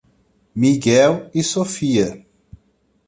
Miguel 0.55 1.29
e 1.31 1.43
Sophia 1.43 2.25